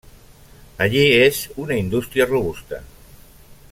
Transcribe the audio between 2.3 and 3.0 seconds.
robusta.